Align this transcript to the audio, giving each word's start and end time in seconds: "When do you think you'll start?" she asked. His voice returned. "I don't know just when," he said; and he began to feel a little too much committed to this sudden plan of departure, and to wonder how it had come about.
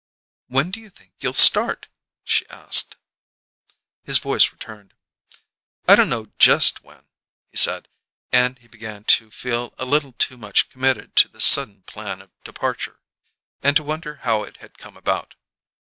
"When 0.47 0.71
do 0.71 0.79
you 0.79 0.89
think 0.89 1.13
you'll 1.19 1.35
start?" 1.35 1.87
she 2.23 2.49
asked. 2.49 2.95
His 4.03 4.17
voice 4.17 4.51
returned. 4.51 4.95
"I 5.87 5.95
don't 5.95 6.09
know 6.09 6.31
just 6.39 6.81
when," 6.83 7.05
he 7.51 7.57
said; 7.57 7.87
and 8.31 8.57
he 8.57 8.67
began 8.67 9.03
to 9.03 9.29
feel 9.29 9.75
a 9.77 9.85
little 9.85 10.13
too 10.13 10.37
much 10.37 10.69
committed 10.71 11.15
to 11.17 11.27
this 11.27 11.45
sudden 11.45 11.83
plan 11.83 12.19
of 12.19 12.31
departure, 12.43 12.99
and 13.61 13.75
to 13.77 13.83
wonder 13.83 14.15
how 14.23 14.41
it 14.41 14.57
had 14.57 14.79
come 14.79 14.97
about. 14.97 15.35